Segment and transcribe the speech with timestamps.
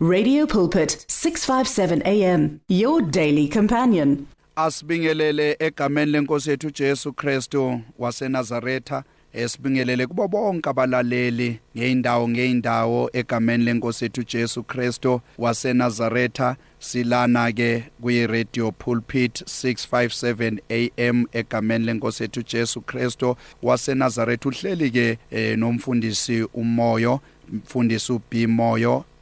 [0.00, 4.26] Radio Pulpit 657 AM your daily companion.
[4.56, 9.04] asibingelele egameni lenkosi yethu Jesu Kristu waseNazaretha.
[9.32, 16.56] Esibingelele kubo bonke abalaleli ngeindawo ngeindawo egameni lenkosi yethu Jesu Kristu waseNazaretha.
[16.78, 24.48] Silana ke kuyi radio pulpit 657 AM egameni lenkosi yethu Jesu Kristu waseNazaretha.
[24.48, 27.20] Uhleli ke eh, nomfundisi umoyo
[27.52, 28.34] mfundisi uB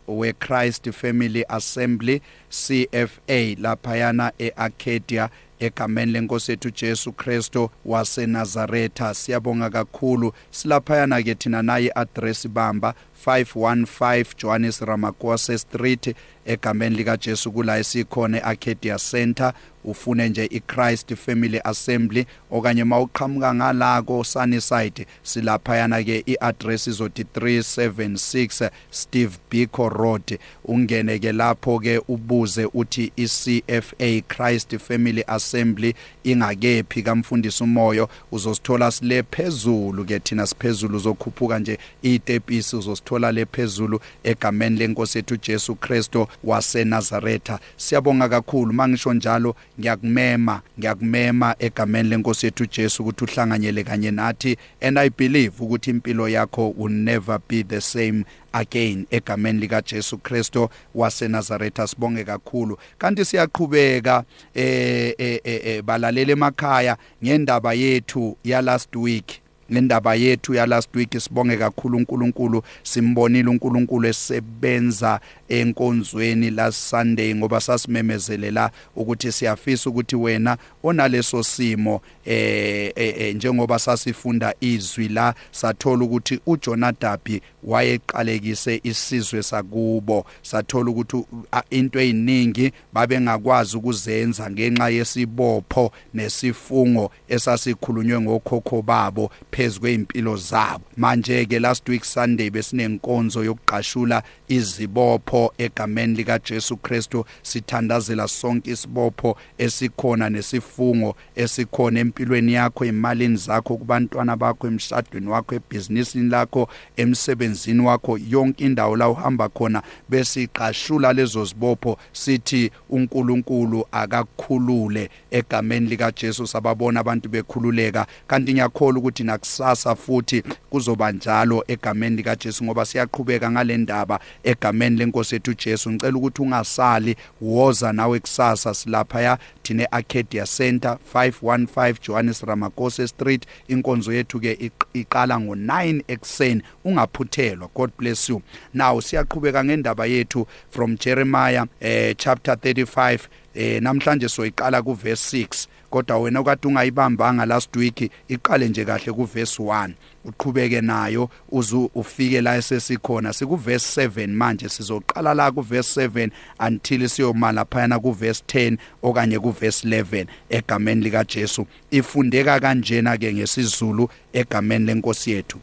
[0.08, 5.28] moyo we Christ Family Assembly CFA laphayana eArcadia
[5.60, 9.14] egameni lenkosi yethu Jesu Kristo waseNazaretha.
[9.14, 10.32] Siyabonga kakhulu.
[10.50, 12.94] Silaphayana ke thina nayi address bamba
[13.26, 16.14] 515 Johannes Ramakwase Street
[16.46, 19.52] egameni lika Jesu kula esikhona eArcadia Center.
[19.84, 29.38] Ufune nje iChrist Family Assembly okanye mawuqhamuka ngalako Sunnyside silaphayana ke iaddress izoti 376 Steve
[29.50, 30.38] Biko Road.
[30.64, 35.94] Ungene ke lapho ke ubuze uthi iCFA Christ Family Assembly
[36.24, 44.00] ingakephi kamfundisi umoyo uzosithola sile phezulu ke thina siphezulu uzokhuphuka nje itepisi uzosithola le phezulu
[44.24, 47.58] egameni lenkosi yethu Jesu Kristo waseNazaretha.
[47.76, 48.72] Siyabonga kakhulu.
[48.72, 54.56] Mangisho njalo ngiyakumema ngiyakumema egameni lenkosi yethu Jesu ukuthi uhlanganyele kanye nathi.
[54.80, 60.18] And i believe ukuthi impilo yakho will never be the same again egameni lika Jesu
[60.18, 61.86] Kristo waseNazaretha.
[61.86, 62.78] Sibonge kakhulu.
[62.98, 69.45] Kanti siyaqhubeka eh eh balalele emakhaya ngendaba yethu ya last week.
[69.72, 77.60] Ngendaba yethu ya last week sibonge kakhulu uNkulunkulu simbonile uNkulunkulu esebenza enkonzweni la Sunday ngoba
[77.60, 86.04] sasimemezelela ukuthi siyafisa ukuthi wena onaleso simo eh, eh, eh njengoba sasifunda izwi la sathola
[86.04, 90.26] ukuthi uJonadabi wayeqalekise isizwe sakubo.
[90.42, 91.24] Sathola ukuthi
[91.70, 100.84] into eziningi babengakwazi ukuzenza ngenxa yesibopho nesifungo esasikhulunywe ngokhokho babo phezwe impilo zabo.
[100.96, 107.24] Manje ke last week Sunday besinenkonzo yokuqashula izibopho egameni lika Jesu Kristu.
[107.42, 116.30] Sithandazela sonke isibopho esikhona nesifungo esikhona empilweni yakho emalini zakho kubantwana bakho emshadweni wakho ebusinessini
[116.30, 118.18] lakho emsebenzini wakho.
[118.28, 127.00] Yonke indawo la uhamba khona besiqashula lezo zibopho sithi uNkulunkulu akakhulule egameni lika Jesu sababona
[127.00, 128.06] abantu bekhululeka.
[128.26, 134.20] Kanti ngiyakholwa ukuthi nakusasa futhi kuzoba njalo egameni lika Jesu ngoba siyaqhubeka ngale ndaba.
[134.46, 135.90] Egameni lenkosi yethu Jesu.
[135.90, 143.46] Ngicela ukuthi ungasali woza nawe kusasa silapha ya thine Arcadia Center 515 Johannes Ramakose Street.
[143.68, 147.68] Inkonzo yethu ke iqala ngo9 ekseni ungaphuthelwa.
[147.74, 148.42] God bless you.
[148.74, 153.18] Now siyaqhubeka ngendaba yethu from Jeremiah eh, chapter 35
[153.54, 159.12] eh, namhlanje soyiqala ku verse 6 kodwa wena okade ungayibambanga last week iqale nje kahle
[159.12, 159.90] ku verse 1
[160.26, 163.32] uqhubeke nayo uzu ufike la esesikhona.
[163.32, 168.78] Siku verse 7 manje sizoqala la ku verse 7 until siyomala phayana ku verse 10
[169.02, 171.66] okanye ku verse 11 egameni lika Jesu.
[171.90, 175.58] Ifundeka kanjena ke ngesizulu egameni lenkosi yethu.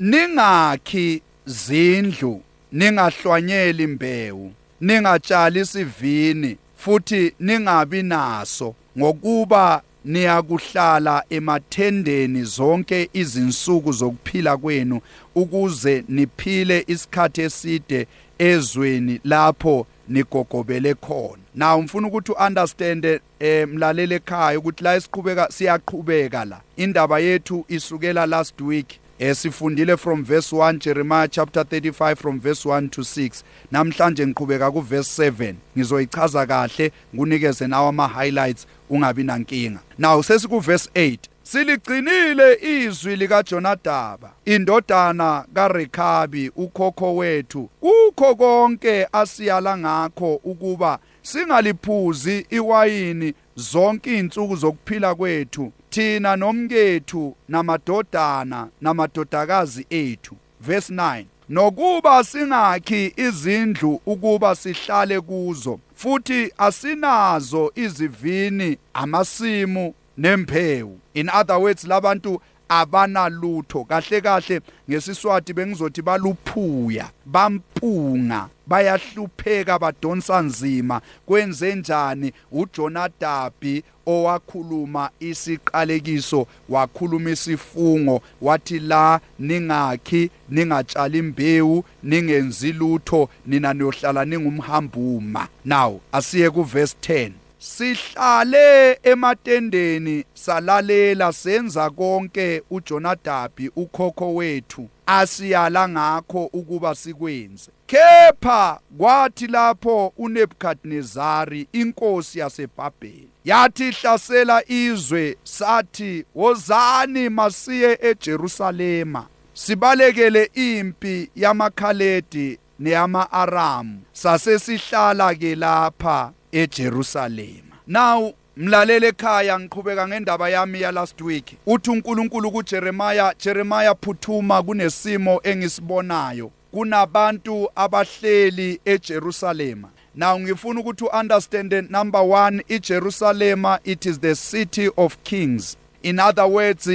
[0.00, 14.56] Ningakhi zindlu ningahlwanyeli imbewu ningatshali isivini futhi ningabi naso ngokuba niyakuhlala emathendeni zonke izinsuku zokuphila
[14.56, 15.00] kwenu
[15.34, 18.06] ukuze niphile isikhathi eside
[18.38, 21.42] ezweni lapho nigogobele khona.
[21.54, 26.60] Now ngifuna ukuthi uunderstand eh mlalele ekhaya ukuthi la esiqhubeka siyaqhubeka la.
[26.76, 29.01] Indaba yethu isukela last week.
[29.18, 34.80] Esifundile from verse 1 Jeremiah chapter 35 from verse 1 to 6 namhlanje ngiqhubeka ku
[34.80, 39.80] verse 7 ngizoyichaza kahle ngunikeze nawo ama highlights ungabi nankinga.
[39.98, 47.70] Now sesiku verse 8 siligcinile izwi lika Jonadaba indodana kaRekhabi ukhokho wethu.
[47.80, 55.72] Kukho konke asiyala ngakho ukuba singaliphuzi iwayini zonke izinsuku zokuphila kwethu.
[55.92, 60.36] Thina nomkethu namadodana namadodakazi ethu.
[60.60, 70.98] Verse 9 nokuba singakhi izindlu ukuba sihlale kuzo futhi asinazo izivini amasimu nempewu.
[71.14, 72.40] In other words labantu
[72.80, 74.60] abanalutho kahle kahle
[74.90, 81.00] ngesiswati bengizothi baluphuya bampunga bayahlupheka badonsa nzima.
[81.26, 82.32] Kwenze njani?
[82.52, 95.48] uJonadabi owakhuluma isiqalekiso wakhuluma isifungo wathi la ningakhi ningatshali imbewu ningenzi lutho nina niyohlala ningumhambuma.
[95.64, 104.88] Now asiye ku verse 10 sihlale ematendeni salalela senza konke uJonadabi ukhokho wethu.
[105.06, 107.70] Asiyala ngakho ukuba sikwenze.
[107.86, 121.30] Kepha kwathi lapho uNebukadnezari inkosi yaseBhabheli yathi hlasela izwe sathi wozani masiye eJerusalema sibalekele impi
[121.36, 124.00] yamakhaledi neyama-Aramu.
[124.12, 131.56] Sasesihlala ke lapha eJerusalema now mlalele ekhaya ngiqhubeka ngendaba yami ya last week.
[131.66, 139.88] Uthi uNkulunkulu kuJeremiah Jeremiah phuthuma kunesimo engisibonayo kunabantu abahleli eJerusalema.
[140.14, 145.76] Now ngifuna ukuthi uunderstand number 1 iJerusalema it is the city of kings.
[146.02, 146.88] In other words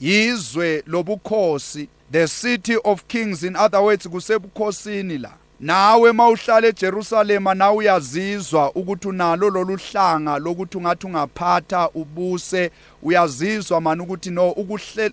[0.00, 3.42] yizwe lobukhosi the city of kings.
[3.42, 5.32] In other words kusebukhosini la.
[5.60, 12.70] Nawe mawuhlala eJerusalema na uyazizwa ukuthi unalo loluhlanga lokuthi ungathi ungaphatha ubuse.
[13.02, 14.50] Uyazizwa mani ukuthi no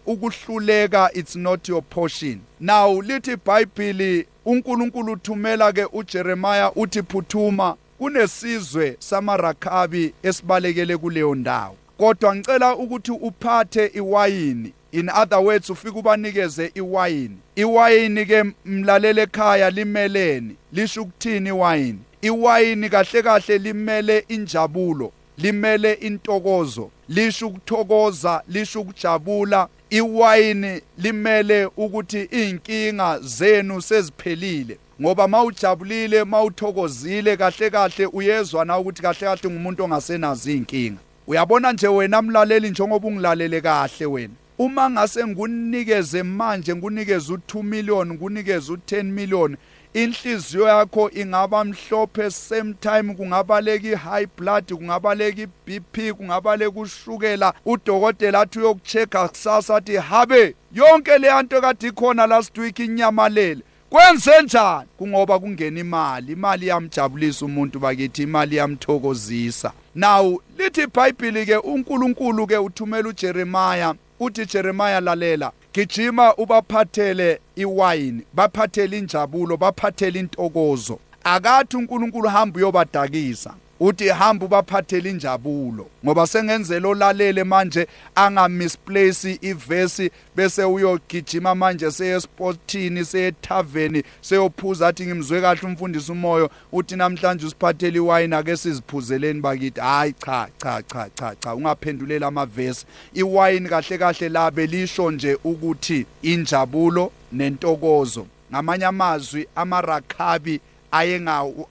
[0.06, 2.39] ukuhluleka it's not your portion.
[2.59, 11.75] Now lithi iBhayibheli uNkulunkulu uthumela ke uJeremiah uthi phuthuma kunesizwe samaRakhabi esibalekele kuleyo ndawo.
[11.98, 14.74] Kodwa ngicela ukuthi uphathe iwayini.
[14.95, 17.38] In other words ufika ubanikeze iwayini.
[17.56, 22.00] Iwayini ke mlalele ekhaya limeleni lisho ukuthini iwayini?
[22.21, 26.89] Iwayini kahle kahle limele injabulo limele intokozo.
[27.09, 29.68] Lisho ukuthokoza lisho ukujabula.
[29.89, 34.77] Iwayini limele ukuthi inkinga zenu seziphelile.
[35.01, 41.88] Ngoba mawujabulile mawuthokozile kahle kahle uyezwa na ukuthi kahle kahle ngumuntu ongasenazi inkinga uyabona nje
[41.88, 44.33] wena mlaleli njengoba ungilalele kahle wena.
[44.57, 49.57] Uma ngase ngikunikeze manje ngikunikeze u2 million ngikunikeze u10 million
[49.93, 58.59] inhliziyo yakho ingaba mhlophe same time kungabaleka ihigh blood kungabaleka iBP kungabaleka ushukela udokotela athi
[58.59, 64.87] uyokuchecka kusasa athi habe yonke le nto kade ikhona last week inyamalele kwenze njani?
[64.97, 72.57] Kungoba kungena imali imali yamjabulisa umuntu bakithi imali yamthokozisa now lithi iBhayibheli ke uNkulunkulu ke
[72.57, 81.00] uthumela uJeremiah uthi Jeremiah lalela gijima ubaphathele iwayini baphathele injabulo baphathele intokozo.
[81.23, 83.53] Akathi uNkulunkulu hamba uyobadakisa.
[83.80, 92.22] Uthi hamba ubaphathele injabulo ngoba sengenzela olalele manje anga misplace iverse bese uyogijima manje seye
[92.22, 99.42] sportini seye tavern seyophuza athi ngimzwe kahle umfundisi umoyo uthi namhlanje usiphathele iwine ake siziphuzeleni
[99.42, 99.80] bakithi.
[99.80, 106.06] Hayi cha cha cha cha cha ungaphendulela amaverse iwine kahle kahle la belisho nje ukuthi
[106.22, 108.27] injabulo nentokozo.
[108.51, 110.62] Ngamanye amazwi amarakhabi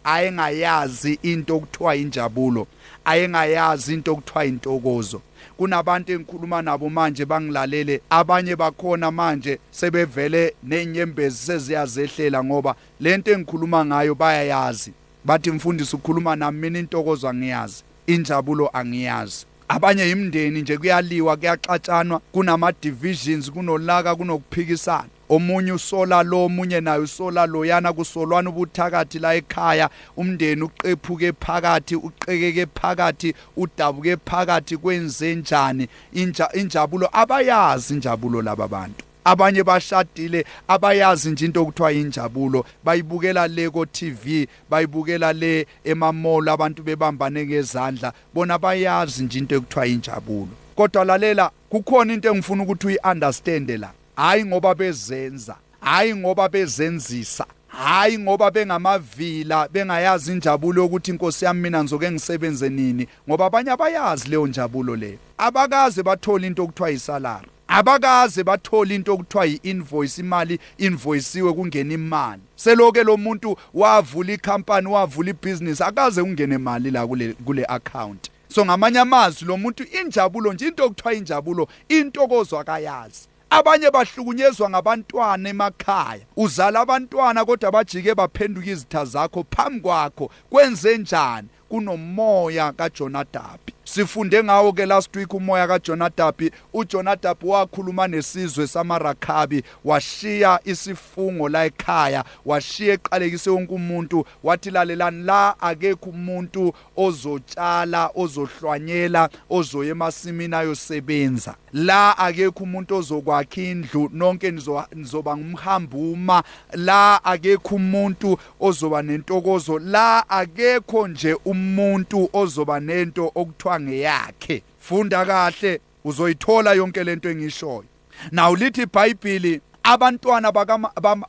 [0.04, 2.66] ayengayazi into okuthiwa injabulo
[3.04, 5.22] ayengayazi into okuthiwa intokozo.
[5.56, 14.14] Kunabantu engikhuluma nabo manje bangilalele abanye bakhona manje sebevele nenyembezi seziyazehlela ngoba lento engikhuluma ngayo
[14.14, 14.92] bayayazi.
[15.24, 19.46] Bathi mfundisi ukhuluma nami mina intokozo angiyazi injabulo angiyazi.
[19.68, 25.08] Abanye imndeni nje kuyaliwa kuyaxatshanwa kunama divisions kunolaka kunokuphikisana.
[25.28, 32.66] Omunye usola lo omunye naye usola loyana kusolwana ubuthakathi la ekhaya umndeni uqephuke phakathi uqekeke
[32.66, 35.88] phakathi udabuke phakathi kwenze njani?
[36.12, 39.04] Inja injabulo abayazi injabulo laba bantu.
[39.24, 42.64] Abanye bashadile abayazi nje into okuthiwa injabulo.
[42.84, 48.12] Bayibukela le ko TV bayibukela le emamall abantu bebambane ngezandla.
[48.34, 50.48] Bona bayazi nje into ekuthiwa injabulo.
[50.76, 53.90] Kodwa lalela kukhona into engifuna ukuthi uyiunderstand la.
[54.16, 61.82] Hayi ngoba bezenza hayi ngoba bezenzisa hayi ngoba bengamavila bengayazi injabulo yokuthi inkosi yami mina
[61.82, 63.08] ngizoke ngisebenze nini?
[63.28, 69.44] Ngoba abanye abayazi leyo njabulo leyo abakaze bathola into okuthiwa isalary abakaze bathola into okuthiwa
[69.46, 72.42] yi-invoice imali invoisiwe kungena imali.
[72.56, 78.30] Seloke lo muntu wavula ikhampani wavula ibhizinisi akaze kungene imali la kule kule account.
[78.48, 83.28] So ngamanye amazwi lo muntu injabulo nje into okuthiwa injabulo intokozo akayazi.
[83.54, 86.20] Abanye bahlukunyezwa ngabantwana emakhaya.
[86.36, 90.30] Uzala abantwana kodwa bajike baphenduka izitha zakho phambi kwakho.
[90.50, 91.48] Kwenze njani?
[91.68, 93.72] Kunomoya kaJonadabi.
[93.84, 102.24] Sifunde ngawo ke last week umoya kaJonadabi uJonadabi wakhuluma nesizwe samaRakhabi washiya isifungo la ekhaya
[102.44, 111.54] washiya eqalekise wonke umuntu wathi lalelani la akekho umuntu ozotshala ozohlwanyela ozoya emasimini ayosebenza.
[111.72, 114.50] La akekho umuntu ozokwakha indlu nonke
[114.94, 116.42] nizoba ngumhambuma.
[116.72, 119.78] La akekho umuntu ozoba nentokozo.
[119.78, 124.62] La akekho nje umuntu ozoba nento okuthiwa ngeyakhe.
[124.78, 127.84] Funda kahle uzoyithola yonke lento engishoyo.
[128.32, 130.52] Naw lithi iBhayibheli abantwana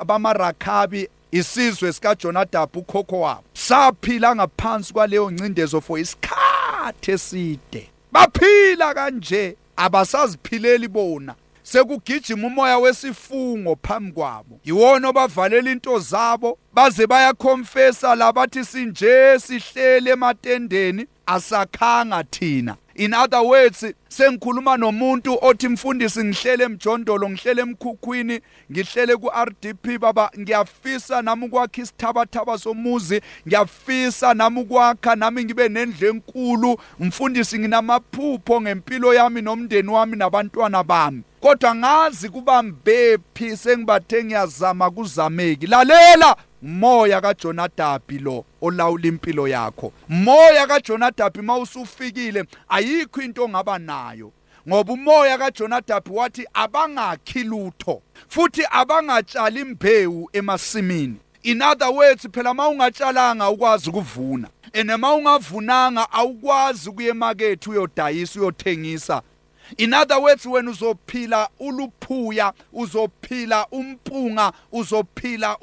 [0.05, 7.89] bamaRakhabi isizwe sikaJonadabu ukhokho wabo saphila ngaphansi kwaleyo ncindezo for isikhathi eside.
[8.11, 11.35] Baphila kanje abasaziphileli bona.
[11.65, 14.59] Sekugijima umoya wesifungo phambi kwabo.
[14.65, 22.75] Yiwona obavalela into zabo baze bayakhomfesa labathi sinje sihlele ematendeni asakhanga thina.
[22.95, 28.39] In other words sengikhuluma nomuntu othi mfundisi ngihlele emjondolo ngihlele emkhukhwini
[28.71, 36.77] ngihlele ku-RDP baba ngiyafisa nami ukwakha isithabathaba somuzi ngiyafisa nami ukwakha nami ngibe nendlu enkulu.
[36.99, 41.23] Mfundisi nginamaphupho ngempilo yami nomndeni wami nabantwana bami.
[41.45, 45.67] Kodwa ngazi kubambephi sengibathe ngiyazama kuzameki.
[45.67, 49.93] Lalela moya kaJonadabi lo olawula impilo yakho.
[50.09, 54.31] Moya kaJonadabi mawusufikile ayikho into ongaba nayo
[54.67, 61.15] ngoba umoya kaJonadabi wathi abangakhi lutho futhi abangatshali imbewu emasimini.
[61.43, 69.21] In other words phela mawungatshalanga ukwazi ukuvuna ene mawungavunanga awukwazi kuye emakethe uyodayisa uyothengisa
[69.77, 75.57] in other words wena uzophila uluphuya uzophila umpunga uzophila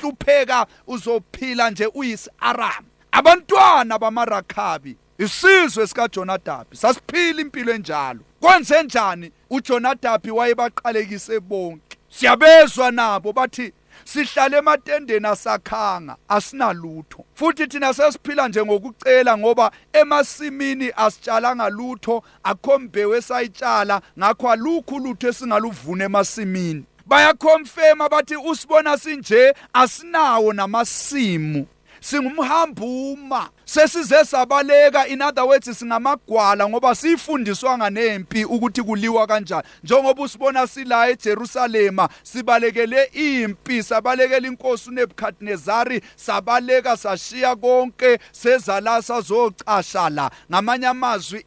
[0.00, 8.20] hlupheka uzophila nje uyisi-aram abantwana bamarakhabi isizwe sikaJonadabi sasiphila impilo enjalo.
[8.40, 9.32] Kwenze njani?
[9.50, 11.98] uJonadabi wayebaqalekise bonke.
[12.10, 13.72] Siyabezwa nabo bathi
[14.04, 17.24] sihlale ematendeni asakhanga asinalutho.
[17.34, 25.28] Futhi thina sesiphila nje ngokucela ngoba emasimini asitshalanga lutho akho mbewu esayitshala ngakho alukho ulutho
[25.28, 26.84] esingaluvuna emasimini.
[27.06, 31.66] Bayakhomfema bathi usibona sinje asinawo namasimu.
[32.00, 33.48] Singumhambuma.
[33.68, 35.06] Sesize sabaleka.
[35.08, 39.62] In other words singamagwala ngoba sifundiswanga nempi ukuthi kuliwa kanjani.
[39.84, 50.30] Njengoba usibona sila eJerusalema sibalekele impi sabalekela inkosi uNebukadnezari sabaleka sashiya konke sezala sazocasha la
[50.50, 51.44] ngamanye amazwi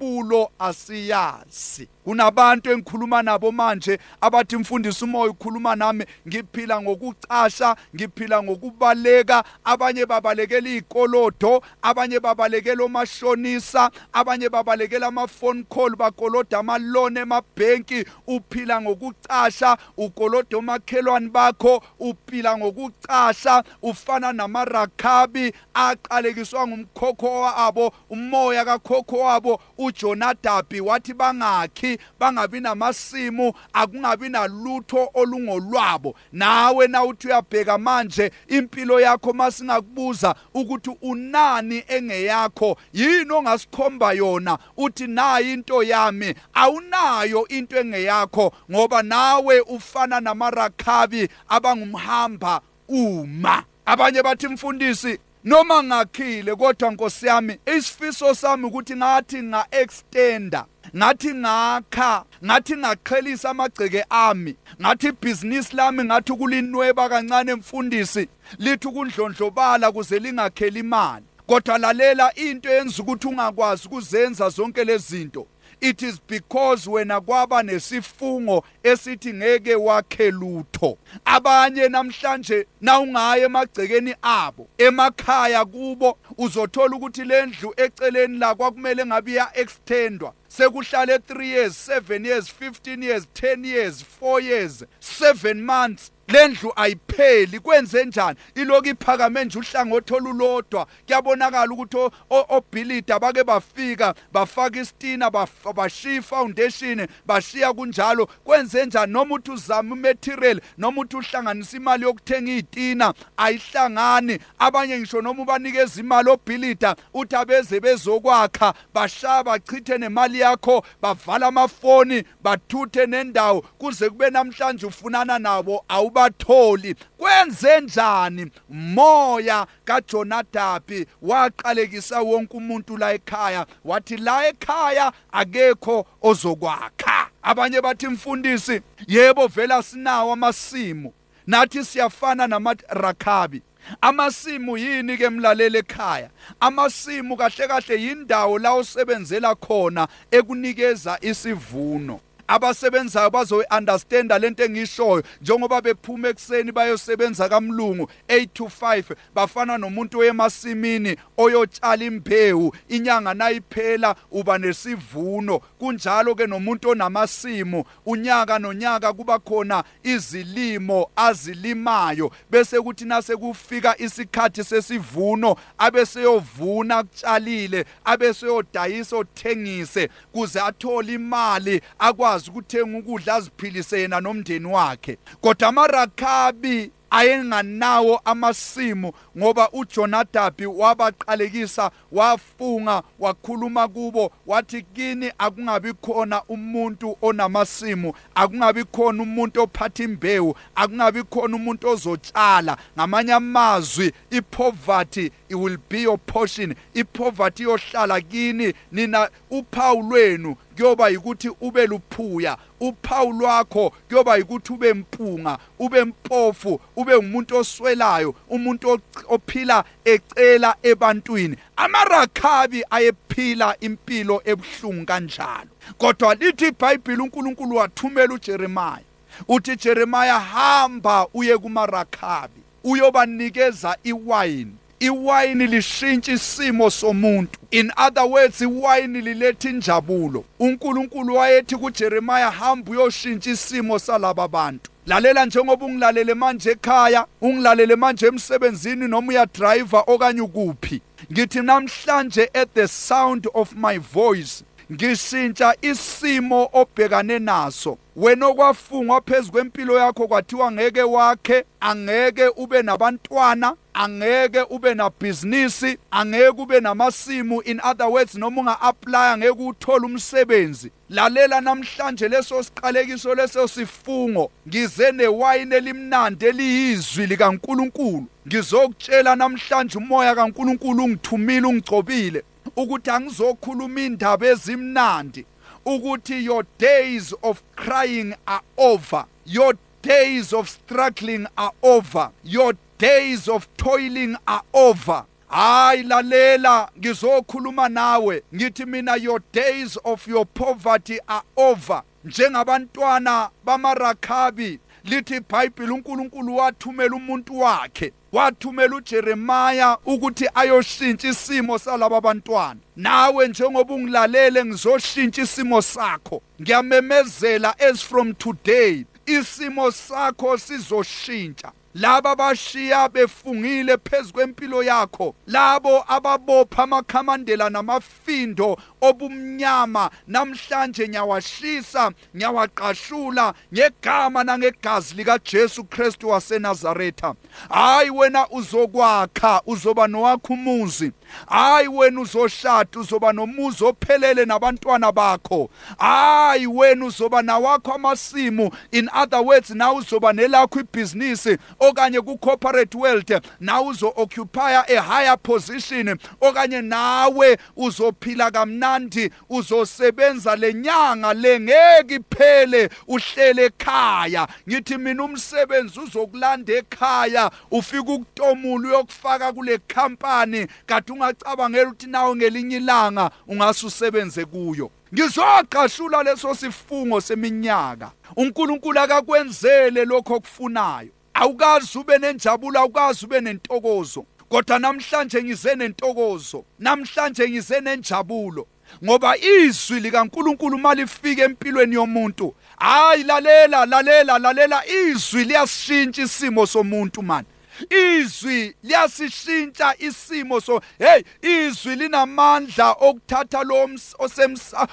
[0.00, 1.88] injabulo asiyazi.
[2.04, 6.04] Kunabantu engikhuluma nabo manje abathi mfundisi umoya ukhuluma nami.
[6.28, 9.44] Ngiphila ngokucasha ngiphila ngokubaleka.
[9.64, 18.04] Abanye babalekela izikolodo abanye babalekela omashonisa abanye babalekela ama-phone call bakoloda amalone emabhenki.
[18.26, 21.82] Uphila ngokucasha ukoloda omakhelwane bakho.
[22.00, 33.52] Uphila ngokucasha ufana namarakhabi aqalekiswa ngumkhokho wabo umoya kakhokho wabo ujonadabi wathi bangakhi bangabi namasimu
[33.72, 36.14] akungabi nalutho olungolwabo.
[36.32, 42.76] Nawe na uthi uyabheka manje impilo yakho masingakubuza ukuthi unani engeyakho?
[42.92, 44.58] Yini ongasikhomba yona?
[44.76, 53.64] Uthi nayi into yami awunayo into engeyakho ngoba nawe ufana namarakhabi abangumhamba uma.
[53.86, 55.18] Abanye bathi mfundisi
[55.48, 60.64] noma ngakhile kodwa nkosi yami isifiso sami ukuthi ngathi nga extender
[60.96, 68.28] ngathi ngakha ngathi ngaqhelisa amagceke ami ngathi ibhizinisi lami ngathi ukulinweba kancane mfundisi
[68.58, 71.24] lithi ukundlondlobala kuze lingakheli imali.
[71.46, 75.46] Kodwa lalela into yenza ukuthi ungakwazi ukuzenza zonke lezi zinto.
[75.80, 80.98] It is because wena kwaba nesifungo esithi ngeke wakhe lutho.
[81.24, 89.50] Abanye namhlanje nawungaya emagcekeni abo emakhaya kubo uzothola ukuthi lendlu eceleni la kwakumele ngabe iya
[89.54, 96.12] extendwa sekuhlale 3 years 7 years 15 years 10 years 4 years 7 months.
[96.28, 98.38] Lendlu ayipheli kwenze njani?
[98.54, 100.86] Iloku iphakame nje uhlangothi olulodwa.
[101.06, 105.30] Kuyabonakala ukuthi obhilida bake bafika bafaka isitina
[105.74, 108.26] bashiya foundation bashiya kunjalo.
[108.26, 109.12] Kwenze njani?
[109.12, 114.38] Noma uthi uzama imaterial noma uthi uhlanganisa imali yokuthenga izitina ayihlangani.
[114.58, 122.24] Abanye ngisho noma ubanikeza imali obhilida uthi abeze bezokwakha bashaya bachithe nemali yakho bavala amafoni
[122.42, 128.50] bathuthe nendawo kuze kube namhlanje ufunana nabo awuba awubatholi kwenze njani?
[128.70, 137.28] Moya kaJonadabi waqalekisa wonke umuntu la ekhaya wathi la ekhaya akekho ozokwakha.
[137.42, 141.12] Abanye bathi mfundisi yebo vela sinawo amasimu.
[141.46, 143.62] Nathi siyafana namarakhabi.
[144.00, 146.30] Amasimu yini ke mlaleli ekhaya?
[146.60, 152.20] Amasimu kahle kahle yindawo la osebenzela khona ekunikeza isivuno.
[152.48, 155.22] Abasebenzayo bazoyi-understanda lento engishoyo.
[155.40, 164.14] Njengoba bephuma ekuseni bayosebenza kamlungu 8 to 5 bafana nomuntu oyemasimini oyotshala imbewu inyanga nayiphela
[164.30, 165.58] uba nesivuno.
[165.58, 172.30] Kunjalo ke nomuntu onamasimu unyaka nonyaka kuba khona izilimo azilimayo.
[172.50, 182.50] Bese kuthi nase kufika isikhathi sesivuno abeseyovuna kutshalile abeseyodayisa othengise kuze athole imali akwazi akwazi
[182.50, 185.18] ukuthenga ukudla aziphilise yena nomndeni wakhe.
[185.40, 197.16] Kodwa amarakhabi ayenganawo amasimu ngoba uJonadabi wabaqalekisa wafunga wakhuluma kubo wathi kini akungabi khona umuntu
[197.22, 202.76] onamasimu akungabi khona umuntu ophatha imbewu akungabi khona umuntu ozotshala.
[202.98, 206.74] Ngamanye amazwi ipoverty it will be your portion.
[206.94, 214.94] Ipoverty yohlala kini nina uphawu lwenu kuyoba yikuthi ube luphuya uphawu lwakho kuyoba yikuthi ube
[214.94, 221.56] mpunga ube mpofu ube umuntu oswelayo umuntu ophila ecela ebantwini.
[221.76, 225.70] Amarakhabi ayephila impilo ebuhlungu kanjalo.
[225.98, 229.00] Kodwa lithi iBhayibheli uNkulunkulu wathumela uJeremiah
[229.48, 234.77] uthi Jeremiah hamba uye kumarakhabi uyobanikeza iwayini.
[235.00, 237.58] Iwayini lishintsha isimo somuntu.
[237.70, 240.44] In other words iwayini liletha injabulo.
[240.58, 244.90] uNkulunkulu wayethi kuJeremiah hamba uyoshintsha isimo salaba bantu.
[245.06, 251.00] Lalela njengoba ungilalele manje ekhaya ungilalele manje emsebenzini noma uyadriver okanye ukuphi.
[251.32, 257.98] Ngithi namhlanje at the sound of my voice ngishintsha isimo obhekane naso.
[258.16, 263.74] Wena okwafungwa phezulu kwempilo yakho kwathiwa ngeke wakhe angeke ube nabantwana.
[263.98, 267.62] Angeke ube na business angeke ube namasimu.
[267.62, 270.90] In other words noma unga apply ngeke uthole umsebenzi.
[271.10, 274.50] Lalela namhlanje leso siqalekiso leso sifungo.
[274.68, 278.26] Ngize newayini elimnandi eliyizwi likaNkuluNkulu.
[278.46, 282.42] Ngizokutshela namhlanje umoya kaNkuluNkulu ungithumile ungicobile
[282.76, 285.44] ukuthi angizokhuluma indaba ezimnandi
[285.84, 289.24] ukuthi your days of crying are over.
[289.46, 292.30] Your days of struggling are over.
[292.44, 295.24] Your days of toiling are over.
[295.50, 298.42] Hayi lalela ngizokhuluma nawe.
[298.54, 302.02] Ngithi mina your days of your poverty are over.
[302.24, 308.12] Njengabantwana bamarakhabi lithi iBhayibheli uNkulunkulu wathumela umuntu wakhe.
[308.32, 312.80] Wathumela uJeremiah ukuthi ayoshintsha isimo salabo bantwana.
[312.96, 316.42] Nawe njengoba ungilalele ngizoshintsha isimo sakho.
[316.60, 321.72] Ngiyamemezela as from today isimo sakho sizoshintsha.
[322.00, 325.34] Laba bashiya befungile phezukwempilo yakho.
[325.46, 337.34] Labo ababopha amakhamandela namafindo obumnyama namhlanje nyawashisa nyawaqashula ngegama nangegazi lika Jesu Kristu waseNazaretha.
[337.70, 341.12] Hayi wena uzokwakha uzoba nowakho umuzi
[341.46, 345.70] hayi wena uzoshada uzoba nomuzi ophelele nabantwana bakho.
[345.98, 348.70] Hayi wena uzoba nawakho amasimu.
[348.92, 355.02] In other words na uzoba nelakho ibhizinisi okanye ku corporate world na uzo occupy a
[355.02, 358.50] higher position okanye nawe uzophila
[358.88, 364.48] kamnandi uzosebenza lenyanga lengeke iphele uhlele ekhaya.
[364.68, 372.76] Ngithi mina umsebenzi uzokulanda ekhaya ufika ukutomula uyokufaka kule company kade ungacabangela ukuthi nawe ngelinye
[372.76, 374.90] ilanga ungase usebenze kuyo.
[375.14, 378.10] Ngizoqashula leso sifungo seminyaka.
[378.36, 381.08] uNkulunkulu akakwenzele lokho okufunayo.
[381.34, 384.24] Awukazi ube nenjabulo awukazi ube nentokozo.
[384.48, 386.64] Kodwa namhlanje ngize nentokozo.
[386.78, 388.66] Namhlanje ngize nenjabulo.
[389.04, 392.54] Ngoba izwi likaNkuluNkulu malifika empilweni yomuntu.
[392.76, 397.46] Hayi lalela lalela lalela izwi liyashintsha isimo somuntu mani
[397.90, 403.88] izwi liyasishintsha isimo so hey izwi linamandla okuthatha lo
[404.18, 404.88] osemsa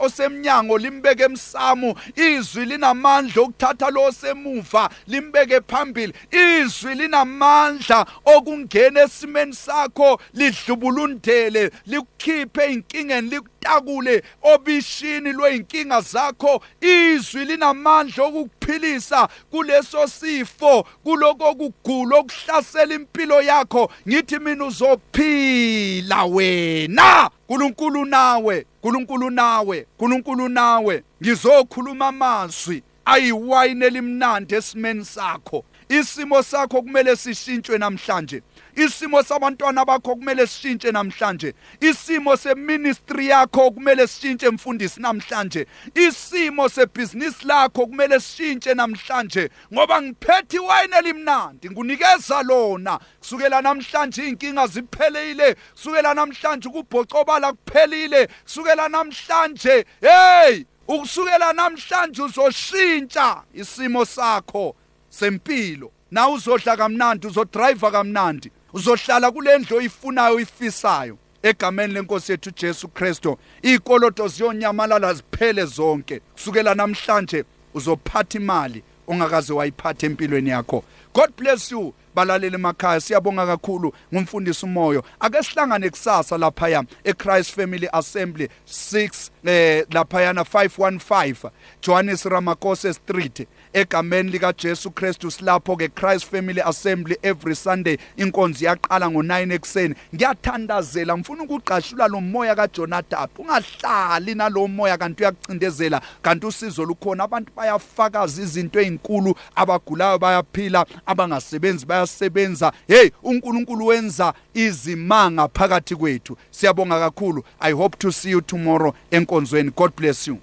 [0.00, 6.12] osemnyango limbeke emsamo izwi linamandla okuthatha lo osemuva limbeke phambili.
[6.30, 16.62] Izwi linamandla okungena esimeni sakho lidlubulundele likukhiphe inkingeni utakule obishini lweinkinga zakho.
[16.80, 23.92] Izwi linamandla okukuphilisa kuleso sifo kuloko kugula okuhlasela impilo yakho.
[24.08, 27.30] Ngithi mina uzophila wena.
[27.48, 31.02] uNkulunkulu nawe uNkulunkulu nawe uNkulunkulu nawe.
[31.22, 35.64] Ngizokhuluma amazwi ayiwayini elimnandi esimeni sakho.
[35.88, 38.42] Isimo sakho kumele sishintshwe namhlanje.
[38.84, 41.54] Isimo sabantwana bakho kumele sishintshe namhlanje.
[41.80, 45.66] Isimo seministry yakho kumele sishintshe mfundisi namhlanje.
[45.94, 49.50] Isimo sebhizinisi lakho kumele sishintshe namhlanje.
[49.72, 53.00] Ngoba ngiphethe iwayini elimnandi ngunikeza lona.
[53.18, 64.04] Kusukela namhlanje inkinga ziphelile kusukela namhlanje ukubhocobala kuphelile kusukela namhlanje hey ukusukela namhlanje uzoshintsha isimo
[64.04, 64.76] sakho
[65.08, 65.92] sempilo.
[66.10, 68.50] Na uzodla kamnandi uzodrive kamnandi.
[68.72, 76.20] Uzohlala kule ndlu oyifunayo oyifisayo egameni lenkosi yethu Jesu Kristo ikoloto ziyonyamalala ziphele zonke.
[76.20, 80.84] Kusukela namhlanje uzophatha imali ongakaze wayiphatha empilweni yakho.
[81.14, 81.94] God bless you.
[82.20, 85.04] Balaleli emakhaya siyabonga kakhulu ngumfundisi umoyo.
[85.20, 91.50] Ake sihlangane kusasa lapha eChrist Family Assembly 6 eh lapha yana 515
[91.82, 98.64] Johannes Ramakose Street egameni lika Jesu Christus silapho ke Christ Family Assembly every Sunday inkonzo
[98.64, 106.46] yaqala ngo9 ekseni ngiyathandazela ngifuna ukuqashula lo moya kaJonathan ungahlali nalo moya kanti uyakucindezela kanti
[106.46, 107.24] usizo lukhona.
[107.24, 116.98] Abantu bayafakaza izinto ezinkulu abagulayo bayaphila abangasebenzi bayasebenza hey uNkulunkulu wenza izimanga phakathi kwethu siyabonga
[117.00, 120.36] kakhulu i hope to see you tomorrow enkonzweni god bless you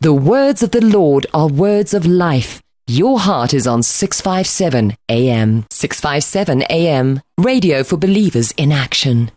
[0.00, 2.60] The words of the Lord are words of life.
[2.88, 5.64] Your heart is on 657 AM.
[5.70, 7.20] 657 AM.
[7.38, 9.30] Radio for believers in action.